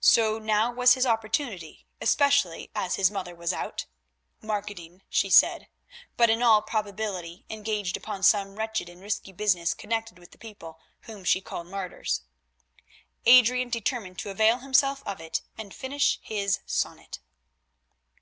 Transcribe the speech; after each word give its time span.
So 0.00 0.40
now 0.40 0.72
was 0.72 0.94
his 0.94 1.06
opportunity, 1.06 1.86
especially 2.00 2.68
as 2.74 2.96
his 2.96 3.12
mother 3.12 3.32
was 3.32 3.52
out—marketing, 3.52 5.02
she 5.08 5.30
said—but 5.30 6.28
in 6.28 6.42
all 6.42 6.62
probability 6.62 7.44
engaged 7.48 7.96
upon 7.96 8.24
some 8.24 8.56
wretched 8.56 8.88
and 8.88 9.00
risky 9.00 9.30
business 9.30 9.72
connected 9.72 10.18
with 10.18 10.32
the 10.32 10.36
people 10.38 10.80
whom 11.02 11.22
she 11.22 11.40
called 11.40 11.68
martyrs. 11.68 12.22
Adrian 13.24 13.68
determined 13.70 14.18
to 14.18 14.30
avail 14.30 14.58
himself 14.58 15.00
of 15.06 15.20
it 15.20 15.42
and 15.56 15.72
finish 15.72 16.18
his 16.24 16.58
sonnet. 16.66 17.20